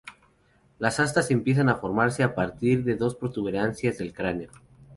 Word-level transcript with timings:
Las 0.79 0.99
astas 0.99 1.29
empiezan 1.29 1.69
a 1.69 1.75
formarse 1.75 2.23
a 2.23 2.33
partir 2.33 2.83
de 2.83 2.95
dos 2.95 3.13
protuberancias 3.13 3.99
del 3.99 4.13
cráneo. 4.13 4.49